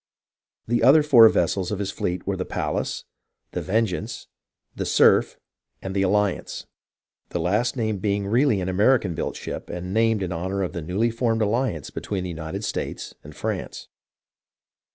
The 0.67 0.81
other 0.81 1.03
four 1.03 1.29
vessels 1.29 1.69
of 1.71 1.77
his 1.77 1.91
fleet 1.91 2.25
were 2.25 2.35
the 2.35 2.43
Pallas, 2.43 3.05
the 3.51 3.61
Vengeajice, 3.61 4.25
the 4.75 4.83
Cerf, 4.83 5.37
and 5.79 5.95
the 5.95 6.01
Alliance, 6.01 6.65
the 7.29 7.39
last 7.39 7.77
named 7.77 8.01
being 8.01 8.25
really 8.25 8.59
an 8.61 8.67
American 8.67 9.13
built 9.13 9.35
ship 9.35 9.69
and 9.69 9.93
named 9.93 10.23
in 10.23 10.31
honour 10.33 10.63
of 10.63 10.73
the 10.73 10.81
newly 10.81 11.11
formed 11.11 11.43
alliance 11.43 11.91
between 11.91 12.23
the 12.23 12.31
United 12.31 12.63
States 12.63 13.13
and 13.23 13.35
France. 13.35 13.89